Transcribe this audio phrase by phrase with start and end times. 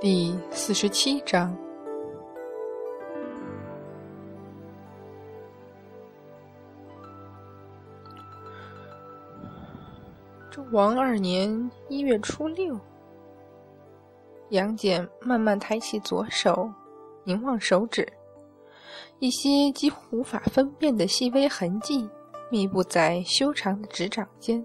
[0.00, 1.52] 第四十七章。
[10.52, 12.78] 周王二年一月初六，
[14.50, 16.72] 杨戬慢慢抬起左手，
[17.24, 18.06] 凝望手指，
[19.18, 22.08] 一些几乎无法分辨的细微痕迹
[22.52, 24.64] 密布在修长的指掌间，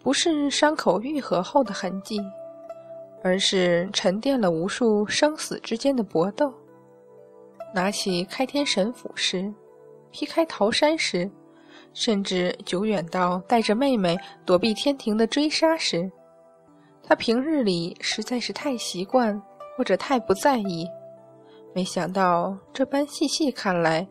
[0.00, 2.20] 不是伤口愈合后的痕迹。
[3.22, 6.52] 而是沉淀了无数生死之间的搏斗。
[7.74, 9.52] 拿起开天神斧时，
[10.10, 11.30] 劈开桃山时，
[11.92, 16.10] 甚至久远到带着妹妹躲避天庭的追杀时，
[17.02, 19.40] 他平日里实在是太习惯
[19.76, 20.88] 或者太不在意，
[21.74, 24.06] 没想到这般细细看来，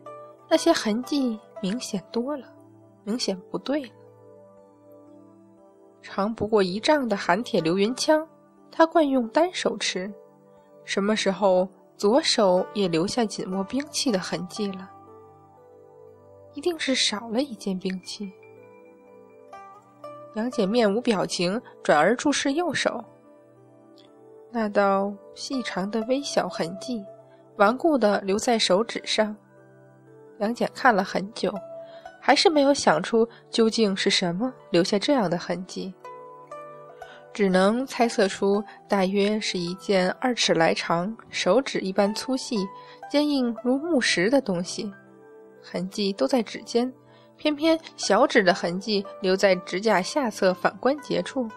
[0.48, 2.46] 那些痕迹明显多了，
[3.04, 3.90] 明显不对了。
[6.00, 8.26] 长不过一丈的寒铁流云枪。
[8.70, 10.12] 他惯用单手持，
[10.84, 14.90] 什么时候左手也留下紧握兵器的痕迹了？
[16.54, 18.32] 一定是少了一件兵器。
[20.34, 23.04] 杨戬面无表情，转而注视右手，
[24.50, 27.04] 那道细长的微小痕迹，
[27.56, 29.36] 顽固的留在手指上。
[30.38, 31.52] 杨戬看了很久，
[32.20, 35.92] 还是没有想出究竟是什么留下这样的痕迹。
[37.32, 42.56] 只能猜测出，大约是一件二尺来长、手指一般粗细、
[43.10, 44.92] 坚硬如木石的东西。
[45.62, 46.92] 痕迹都在指尖，
[47.36, 51.48] 偏偏小指的痕迹留在指甲下侧反关节处。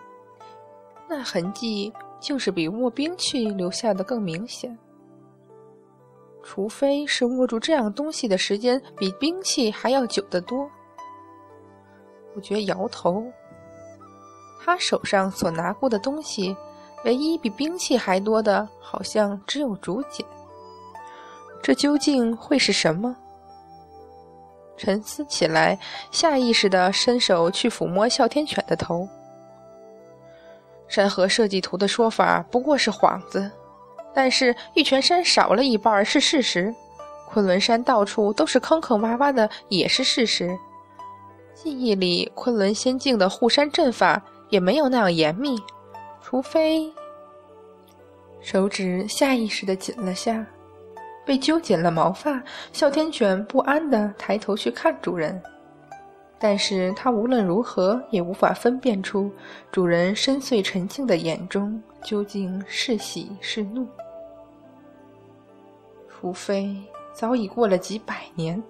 [1.10, 4.78] 那痕迹竟是比握兵器留下的更明显。
[6.44, 10.70] 除非是握住这样东西的时间比兵器还要久得多。
[12.34, 13.26] 不觉摇头。
[14.64, 16.56] 他手上所拿过的东西，
[17.04, 20.26] 唯一比兵器还多的，好像只有竹简。
[21.62, 23.14] 这究竟会是什么？
[24.78, 25.78] 沉思起来，
[26.12, 29.08] 下意识地伸手去抚摸哮天犬的头。
[30.88, 33.52] 山河设计图的说法不过是幌子，
[34.14, 36.74] 但是玉泉山少了一半是事实，
[37.30, 40.58] 昆仑山到处都是坑坑洼洼的也是事实。
[41.54, 44.22] 记忆里昆仑仙境的护山阵法。
[44.54, 45.58] 也没有那样严密，
[46.22, 46.94] 除非
[48.40, 50.46] 手指下意识的紧了下，
[51.26, 52.40] 被揪紧了毛发。
[52.72, 55.42] 哮天犬不安的抬头去看主人，
[56.38, 59.32] 但是它无论如何也无法分辨出
[59.72, 63.88] 主人深邃沉静的眼中究竟是喜是怒，
[66.08, 66.78] 除非
[67.12, 68.62] 早已过了几百年，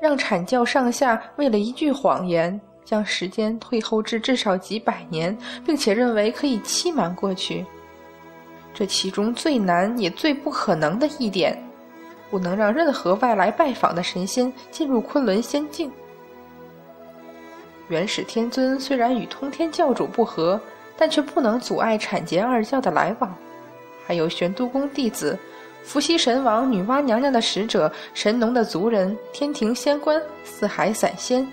[0.00, 2.60] 让阐教上下为了一句谎言。
[2.90, 7.64] 将时间退后至至少几百年，并且认为可以欺瞒过去。
[8.74, 11.56] 这其中最难也最不可能的一点，
[12.32, 15.88] 不能让任何外来拜访的神仙进入昆仑仙境。
[17.88, 20.60] 元始天尊虽然与通天教主不和，
[20.96, 23.32] 但却不能阻碍阐劫二教的来往。
[24.04, 25.38] 还有玄都宫弟子、
[25.84, 31.46] 伏羲神王、女娲娘娘的使者、神农的族人、天庭仙官、四海散仙。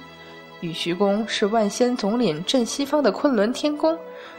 [0.61, 3.97] 玉虚宫是万仙总领镇西方的昆仑天宫，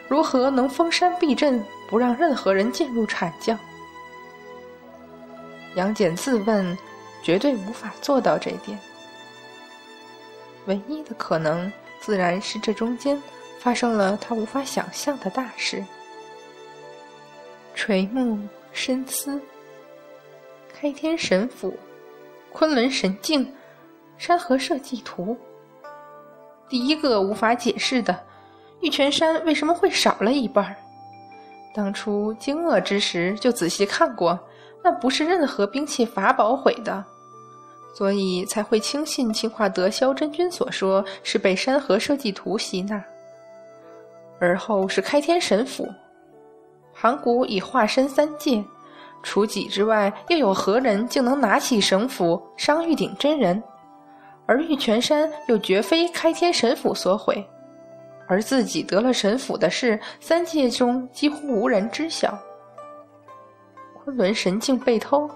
[0.08, 3.56] 如何能封山闭镇，不让任何人进入阐教？
[5.76, 6.76] 杨戬自问，
[7.22, 8.76] 绝对无法做到这点。
[10.66, 13.22] 唯一的可能，自然是这中间
[13.60, 15.84] 发生了他无法想象的大事。
[17.76, 18.36] 垂目
[18.72, 19.40] 深思，
[20.74, 21.78] 开天神斧，
[22.52, 23.54] 昆仑神境，
[24.18, 25.38] 山河设计图。
[26.68, 28.18] 第一个无法解释的，
[28.80, 30.74] 玉泉山为什么会少了一半？
[31.74, 34.38] 当初惊愕之时就仔细看过，
[34.82, 37.04] 那不是任何兵器法宝毁的，
[37.94, 43.02] 所以才会轻信清化德萧真君所说是被山河设计图吸纳。
[44.40, 45.88] 而后是开天神斧，
[46.94, 48.62] 盘古已化身三界，
[49.22, 53.62] 除己之外，又有何人竟能拿起神斧伤玉鼎真人？
[54.48, 57.46] 而玉泉山又绝非开天神斧所毁，
[58.26, 62.36] 而自己得了神斧的事，三界中几乎无人知晓。
[64.02, 65.28] 昆仑神境被偷，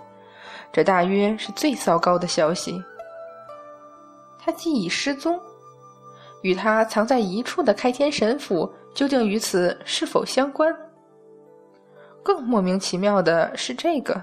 [0.72, 2.82] 这大约是最糟糕的消息。
[4.38, 5.38] 他既已失踪，
[6.40, 10.74] 与他藏在一处的开天神斧究竟与此是否相关？
[12.22, 14.18] 更莫名其妙的是这个。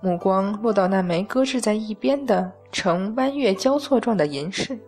[0.00, 4.78] 目光落到那枚搁置在一边的呈弯月交错状的银饰，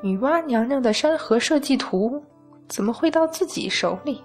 [0.00, 2.20] 女娲娘娘的山河设计图
[2.66, 4.20] 怎么会到自己手里？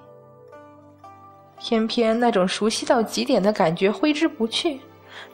[1.60, 4.80] 偏偏那种熟悉到极点的感觉挥之不去，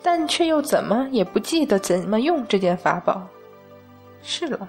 [0.03, 3.25] 但却又怎么也不记得怎么用这件法宝。
[4.21, 4.68] 是了，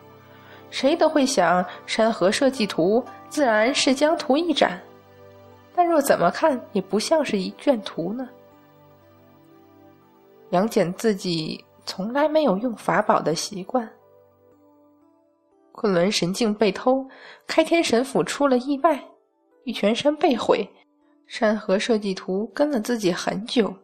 [0.70, 4.80] 谁都会想山河设计图，自然是将图一展，
[5.74, 8.28] 但若怎么看也不像是一卷图呢。
[10.50, 13.88] 杨戬自己从来没有用法宝的习惯。
[15.72, 17.06] 昆仑神镜被偷，
[17.46, 19.02] 开天神府出了意外，
[19.64, 20.68] 玉泉山被毁。
[21.26, 23.74] 山河设计图跟了自己很久，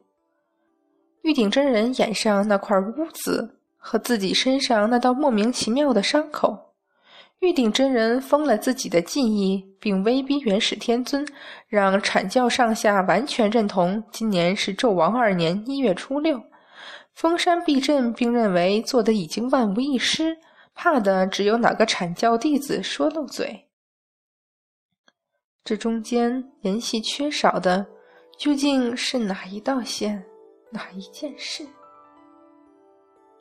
[1.20, 6.58] 玉鼎真人眼上那块污渍和自己身上那道莫名其妙的伤口，
[7.40, 11.22] 玉鼎真人封了自己的记忆，并威逼元始天尊
[11.68, 16.42] 让阐教上下完全认同今年是纣王二年一月初六，
[17.12, 20.36] 封山避阵，并认为做的已经万无一失，
[20.74, 23.68] 怕的只有哪个阐教弟子说漏嘴。
[25.64, 27.86] 这中间联系缺少的，
[28.36, 30.22] 究竟是哪一道线，
[30.70, 31.64] 哪一件事？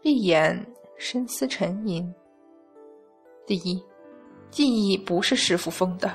[0.01, 0.65] 闭眼
[0.97, 2.13] 深思沉吟。
[3.45, 3.83] 第一，
[4.49, 6.09] 记忆不是师傅封的，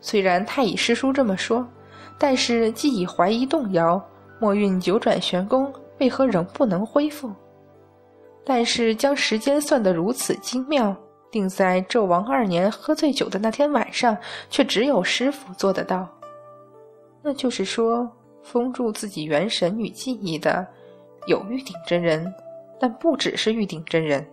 [0.00, 1.68] 虽然太乙师叔这么说，
[2.18, 4.04] 但是既已怀疑动摇，
[4.40, 5.72] 末运九转玄功
[6.02, 7.30] 为何仍不能恢复？
[8.44, 10.94] 但是将时间算得如此精妙。
[11.30, 14.14] 定在纣王二年喝醉酒的那天晚上，
[14.50, 16.06] 却只有师傅做得到。
[17.22, 18.10] 那就是说，
[18.42, 20.66] 封住自己元神与记忆的
[21.26, 22.30] 有玉鼎真人，
[22.78, 24.26] 但不只是玉鼎真人。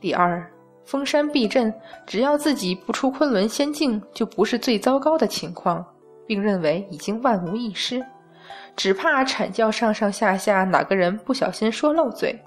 [0.00, 0.50] 第二，
[0.84, 1.74] 封山避阵，
[2.06, 5.84] 只要自己不出昆仑仙境，就不是最糟糕的情况，
[6.24, 8.02] 并认为已经万无一失，
[8.76, 12.38] 只怕阐教上上下下哪个人不小心说漏嘴。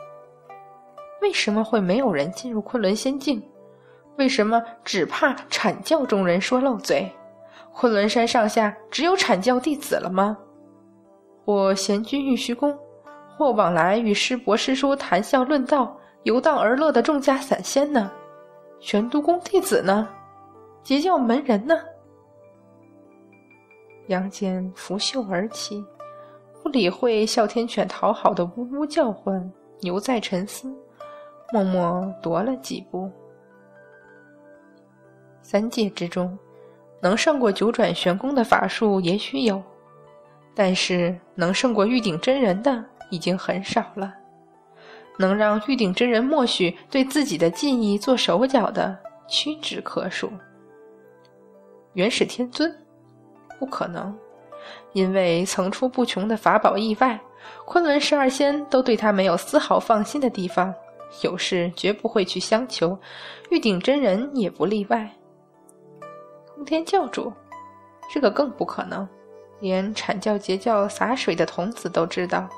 [1.22, 3.42] 为什么会没有人进入昆仑仙境？
[4.18, 7.12] 为什么只怕阐教中人说漏嘴？
[7.72, 10.38] 昆仑山上下只有阐教弟子了吗？
[11.46, 12.78] 或闲居玉虚宫，
[13.36, 18.12] 或往来与师伯师叔谈笑论道、游荡而乐的众家散仙呢？
[18.80, 20.08] 玄都宫弟子呢？
[20.84, 21.80] 截教门人呢？
[24.08, 25.84] 杨戬拂袖而起，
[26.64, 29.52] 不理会哮天犬讨好的呜呜叫唤，
[29.82, 30.74] 犹在沉思。
[31.52, 33.12] 默默踱了几步。
[35.42, 36.36] 三界之中，
[37.02, 39.62] 能胜过九转玄功的法术也许有，
[40.56, 44.16] 但是能胜过玉鼎真人的已经很少了。
[45.20, 50.32] 能让玉鼎真人默许对自己的记忆做手脚的屈指可数。
[51.94, 52.76] 元始天尊，
[53.60, 54.18] 不可能，
[54.94, 57.20] 因为层出不穷的法宝意外，
[57.66, 60.74] 昆仑十二仙都对他没有丝毫放心的地方。
[61.22, 62.98] 有事绝不会去相求，
[63.52, 65.08] 玉鼎真人也不例外。
[66.56, 67.32] 通天教主，
[68.12, 69.08] 这个更不可能。
[69.60, 72.50] 连阐教截教洒水的童子都知道，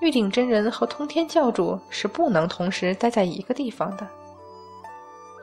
[0.00, 4.06] 玉鼎真人和通天教主是不能同时待在一个地方的。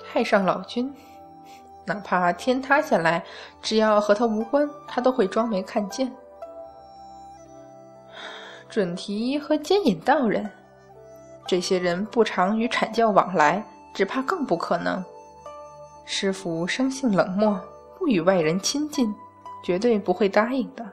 [0.08, 0.92] 太上老君，
[1.86, 3.24] 哪怕天塌下来，
[3.62, 6.12] 只要和他无关，他都会装没看见。
[8.76, 10.52] 准提和接引道人。
[11.48, 15.02] 这些人不常与阐教往来，只怕更不可能。
[16.04, 17.58] 师傅生性冷漠，
[17.98, 19.16] 不与外人亲近，
[19.64, 20.86] 绝对不会答应的。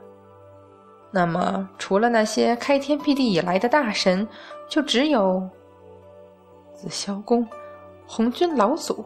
[1.11, 4.29] 那么，除了那些开天辟地以来的大神，
[4.69, 5.43] 就只有
[6.77, 7.45] 紫霄宫
[8.07, 9.05] 红军老祖。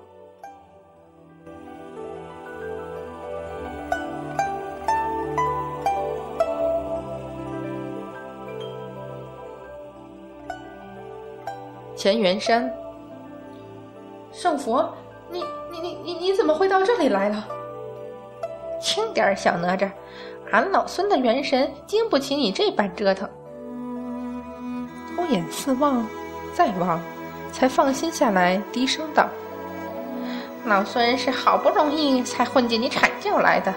[12.06, 12.72] 乾元山，
[14.32, 14.88] 圣佛，
[15.28, 17.44] 你你你你你怎么会到这里来了？
[18.80, 19.90] 轻点，小哪吒，
[20.52, 23.28] 俺老孙的元神经不起你这般折腾。
[25.16, 26.06] 偷眼四望，
[26.54, 27.00] 再望，
[27.50, 29.28] 才放心下来，低声道
[30.64, 33.74] ：“老孙是好不容易才混进你阐教来的，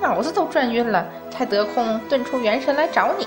[0.00, 3.24] 脑子都转晕了，才得空遁出元神来找你。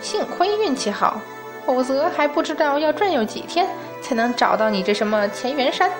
[0.00, 1.20] 幸亏运气好。”
[1.66, 3.66] 否则还不知道要转悠几天
[4.00, 5.90] 才能找到你这什么乾元山。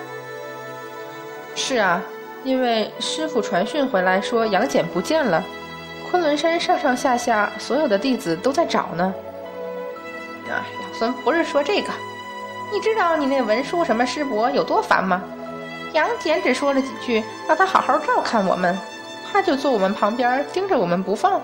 [1.55, 2.01] 是啊，
[2.43, 5.43] 因为师傅传讯回来说杨戬不见了，
[6.09, 9.13] 昆仑山上上下下所有的弟子都在找呢。
[10.49, 11.89] 啊，老孙不是说这个，
[12.71, 15.23] 你知道你那文书什么师伯有多烦吗？
[15.93, 18.77] 杨戬只说了几句，让他好好照看我们，
[19.31, 21.39] 他就坐我们旁边盯着我们不放，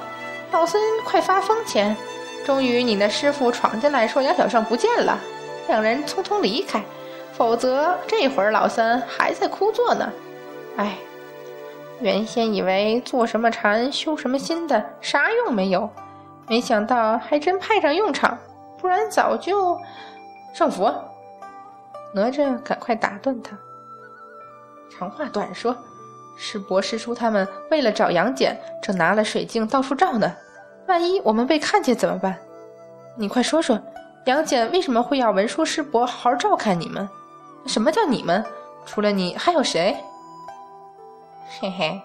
[0.51, 1.95] 老孙快发疯前。
[2.46, 5.19] 终于，你那师傅闯进来，说杨小胜不见了，
[5.67, 6.84] 两人匆匆离开。
[7.34, 10.12] 否则，这会儿老三还在枯坐呢。
[10.77, 10.98] 哎，
[12.01, 15.89] 原先以为做什么禅修什么心的啥用没有，
[16.48, 18.38] 没想到还真派上用场，
[18.77, 19.77] 不然早就
[20.53, 20.93] 上佛。
[22.13, 23.58] 哪吒赶快打断他。
[24.89, 25.77] 长话短说，
[26.36, 30.36] 师伯师叔他们为了找杨戬，正拿了水镜到处照呢。
[30.89, 32.36] 万一我们被看见怎么办？
[33.15, 33.79] 你快说说，
[34.25, 37.08] 杨戬为什么会要文殊师伯好好照看你们？
[37.67, 38.43] 什么叫你们？
[38.88, 39.96] 除了你还有谁？
[41.60, 42.01] 嘿嘿，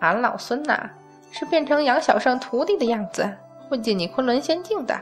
[0.00, 0.90] 俺老孙呐，
[1.30, 3.32] 是变成杨小胜徒弟的样子，
[3.68, 5.00] 混进你昆仑仙境的。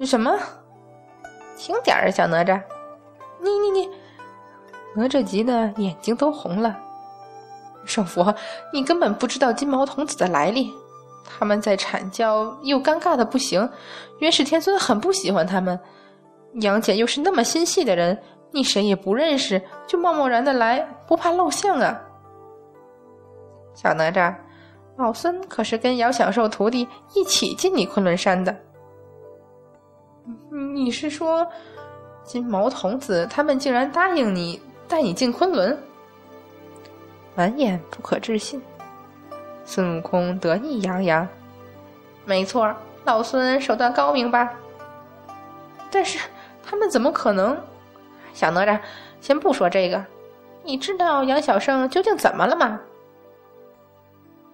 [0.00, 0.38] 什么？
[1.54, 2.58] 轻点儿，小哪吒！
[3.42, 3.90] 你你你！
[4.94, 6.74] 哪吒急得眼睛都红了。
[7.84, 8.34] 圣佛，
[8.72, 10.72] 你根本不知道金毛童子的来历。
[11.26, 13.68] 他们在阐教又尴尬的不行，
[14.20, 15.78] 元始天尊很不喜欢他们。
[16.60, 18.18] 杨戬又是那么心细的人。
[18.52, 22.00] 你谁也不认识，就贸贸然的来，不怕露相啊？
[23.74, 24.34] 小哪吒，
[24.96, 28.56] 老孙可是跟姚小兽徒弟一起进你昆仑山的。
[30.74, 31.46] 你是说，
[32.24, 35.76] 金毛童子他们竟然答应你带你进昆仑？
[37.34, 38.62] 满眼不可置信。
[39.66, 41.28] 孙悟空得意洋洋
[42.24, 44.54] ：“没错，老孙手段高明吧？
[45.90, 46.18] 但是
[46.62, 47.54] 他们怎么可能？”
[48.32, 48.78] 小哪吒，
[49.20, 50.02] 先不说这个，
[50.62, 52.80] 你知道杨小胜究竟怎么了吗？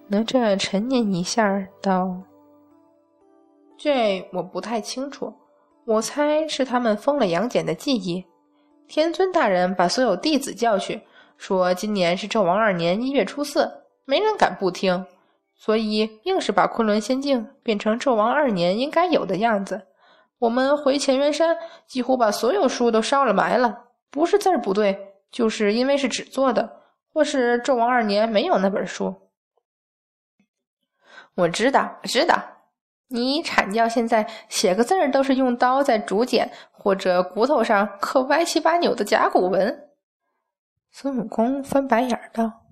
[0.07, 2.15] 哪吒沉吟一下，道
[3.77, 5.33] ：“这我不太清楚，
[5.85, 8.25] 我猜是他们封了杨戬的记忆。
[8.87, 11.01] 天尊大人把所有弟子叫去，
[11.37, 13.69] 说今年是纣王二年一月初四，
[14.05, 15.05] 没人敢不听，
[15.55, 19.87] 所以硬是把昆仑仙境变成纣王二年应该有的样子。”
[20.39, 21.55] 我们回乾元山，
[21.87, 23.85] 几乎把所有书都烧了埋了。
[24.09, 26.81] 不是字儿不对，就是因为是纸做的，
[27.13, 29.15] 或是纣王二年没有那本书。
[31.35, 32.43] 我知道，知道，
[33.07, 39.89] 你阐教现在写个字儿都是用刀在竹简或者骨头上刻歪七八扭的甲骨文。
[40.91, 42.62] 孙悟空翻白眼道：“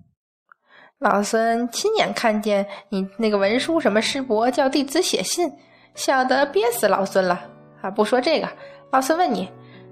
[1.02, 5.52] 老孙亲眼看见你那个文书什么师伯叫弟子写信，
[5.96, 7.44] 笑得憋死老孙了。”
[7.82, 8.48] 啊，不说这个，
[8.92, 9.50] 老孙问你，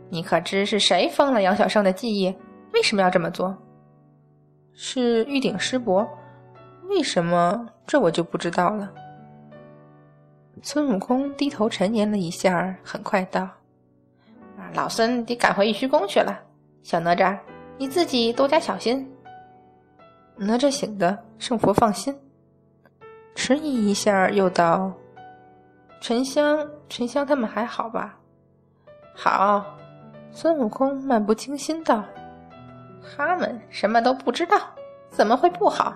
[0.09, 2.33] 你可知是谁封了杨小胜的记忆？
[2.73, 3.53] 为什么要这么做？
[4.73, 6.09] 是玉鼎师伯，
[6.89, 7.69] 为什么？
[7.85, 8.89] 这我就不知道了。
[10.63, 13.41] 孙悟空低头沉吟了一下，很快道
[14.57, 16.39] ：“啊，老孙得赶回玉虚宫去了。
[16.85, 17.37] 小哪吒，
[17.77, 19.05] 你自己多加小心。”
[20.43, 22.19] 哪吒醒的，圣佛放心。
[23.35, 24.91] 迟疑一下，又道。
[26.01, 28.17] 沉香，沉香他们还好吧？
[29.15, 29.77] 好，
[30.33, 32.03] 孙悟空漫不经心道
[33.05, 34.57] ：“他们什么都不知道，
[35.11, 35.95] 怎么会不好？”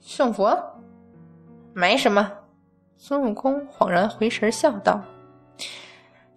[0.00, 0.58] 圣佛，
[1.74, 2.32] 没什么。
[2.96, 5.02] 孙悟空恍然回神，笑道：“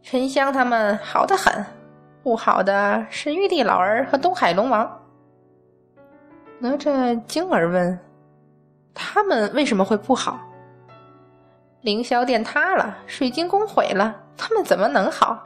[0.03, 1.65] 沉香他们好的很，
[2.21, 5.03] 不好的是玉帝老儿和东海龙王。”
[6.59, 7.99] 哪吒惊而问
[8.93, 10.39] ：“他们为什么会不好？”
[11.81, 15.43] 凌霄殿塌了，水晶宫毁了，他们怎么能好？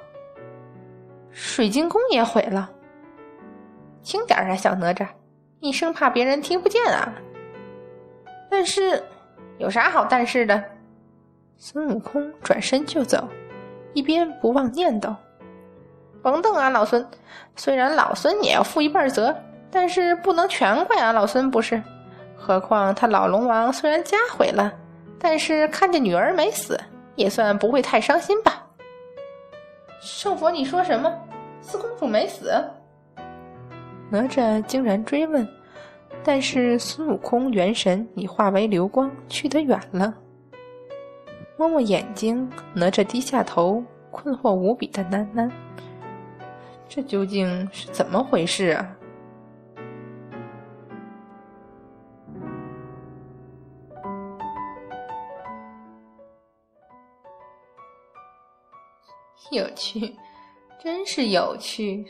[1.31, 2.69] 水晶宫也毁了。
[4.01, 5.07] 轻点啊，小哪吒，
[5.59, 7.13] 你生怕别人听不见啊？
[8.49, 9.03] 但是
[9.57, 10.63] 有啥好但是的？
[11.57, 13.27] 孙悟空转身就走，
[13.93, 15.13] 一边不忘念叨
[16.23, 17.05] ：“甭瞪啊，老孙！
[17.55, 19.35] 虽然老孙也要负一半责，
[19.71, 21.81] 但是不能全怪俺老孙不是。
[22.35, 24.71] 何况他老龙王虽然家毁了。”
[25.23, 26.75] 但是看见女儿没死，
[27.15, 28.65] 也算不会太伤心吧？
[30.01, 31.13] 圣佛，你说什么？
[31.61, 32.51] 四公主没死？
[34.09, 35.47] 哪吒竟然追问，
[36.23, 40.11] 但是孙悟空元神已化为流光，去得远了。
[41.55, 45.47] 摸摸眼睛，哪吒低下头，困惑无比的喃喃
[46.89, 48.89] ：“这究竟是怎么回事啊？”
[59.49, 60.15] 有趣，
[60.81, 62.05] 真是有趣！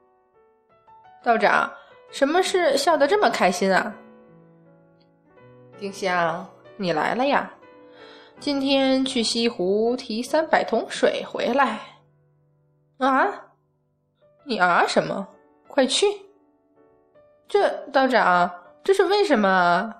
[1.22, 1.70] 道长，
[2.10, 3.94] 什么事笑得这么开心啊？
[5.78, 6.46] 丁香，
[6.76, 7.52] 你来了呀！
[8.38, 11.78] 今天去西湖提三百桶水回来。
[12.98, 13.28] 啊？
[14.44, 15.28] 你啊什么？
[15.68, 16.06] 快去！
[17.46, 18.50] 这道长，
[18.82, 19.94] 这是为什么？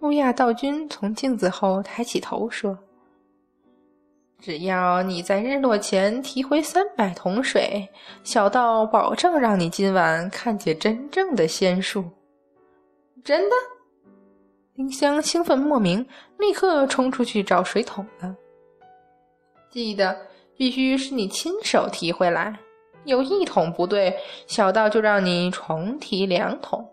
[0.00, 2.78] 乌鸦道君从镜子后抬起头说。
[4.40, 7.88] 只要你在日落前提回三百桶水，
[8.22, 12.04] 小道保证让你今晚看见真正的仙术。
[13.22, 13.56] 真的？
[14.76, 16.06] 丁香兴奋莫名，
[16.38, 18.36] 立刻冲出去找水桶了。
[19.70, 20.16] 记得
[20.56, 22.58] 必须是你亲手提回来，
[23.04, 24.14] 有一桶不对，
[24.46, 26.86] 小道就让你重提两桶。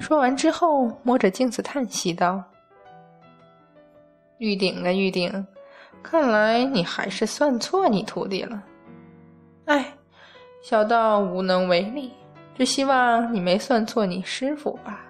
[0.00, 2.42] 说完之后，摸着镜子叹息道
[4.38, 5.46] ：“玉鼎啊，玉鼎，
[6.02, 8.62] 看来你还是算错你徒弟了。
[9.66, 9.94] 哎，
[10.62, 12.12] 小道无能为力，
[12.56, 15.00] 只希望你没算错你师傅吧。”